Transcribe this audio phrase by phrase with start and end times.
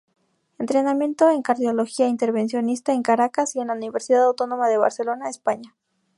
[0.57, 5.75] Entrenamiento en Cardiología Intervencionista en Caracas y en la Universidad Autónoma de Barcelona, España.